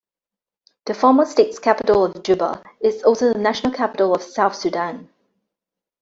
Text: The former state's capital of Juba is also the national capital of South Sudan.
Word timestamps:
The 0.87 0.95
former 0.95 1.25
state's 1.25 1.59
capital 1.59 2.03
of 2.05 2.23
Juba 2.23 2.63
is 2.79 3.03
also 3.03 3.33
the 3.33 3.39
national 3.39 3.71
capital 3.71 4.15
of 4.15 4.23
South 4.23 4.55
Sudan. 4.55 5.09